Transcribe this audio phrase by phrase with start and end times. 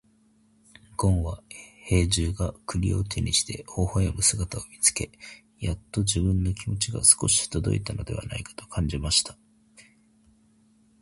[0.97, 1.43] ごんは
[1.83, 5.11] 兵十が栗を手にして微笑む姿を見つけ、
[5.59, 9.37] やっと自分の気持ちが少し届いたのではないかと感じました。